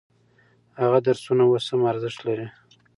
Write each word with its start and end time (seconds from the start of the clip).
هغه 0.81 0.99
درسونه 1.07 1.43
اوس 1.45 1.65
هم 1.71 1.81
ارزښت 1.91 2.19
لري. 2.27 2.47